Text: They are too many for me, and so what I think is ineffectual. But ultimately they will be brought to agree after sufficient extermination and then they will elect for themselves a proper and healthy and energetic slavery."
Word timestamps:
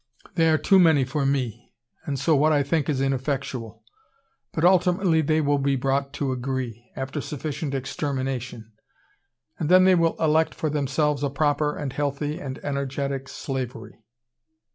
They 0.33 0.49
are 0.49 0.57
too 0.57 0.79
many 0.79 1.05
for 1.05 1.27
me, 1.27 1.75
and 2.07 2.17
so 2.17 2.35
what 2.35 2.51
I 2.51 2.63
think 2.63 2.89
is 2.89 2.99
ineffectual. 3.01 3.83
But 4.51 4.65
ultimately 4.65 5.21
they 5.21 5.41
will 5.41 5.59
be 5.59 5.75
brought 5.75 6.11
to 6.13 6.31
agree 6.31 6.91
after 6.95 7.21
sufficient 7.21 7.75
extermination 7.75 8.71
and 9.59 9.69
then 9.69 9.83
they 9.83 9.93
will 9.93 10.15
elect 10.19 10.55
for 10.55 10.71
themselves 10.71 11.21
a 11.21 11.29
proper 11.29 11.77
and 11.77 11.93
healthy 11.93 12.39
and 12.39 12.57
energetic 12.65 13.29
slavery." 13.29 14.03